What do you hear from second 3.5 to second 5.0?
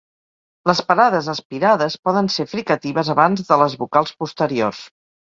de les vocals posteriors.